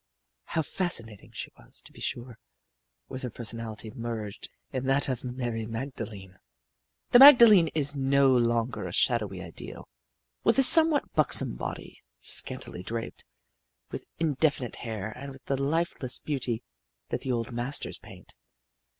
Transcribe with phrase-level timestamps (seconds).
[0.45, 2.39] How fascinating she was, to be sure,
[3.07, 6.39] with her personality merged in that of Mary Magdalene!
[7.11, 9.87] The Magdalene is no longer a shadowy ideal
[10.43, 13.25] with a somewhat buxom body, scantily draped,
[13.91, 16.63] with indefinite hair and with the lifeless beauty
[17.09, 18.33] that the old masters paint.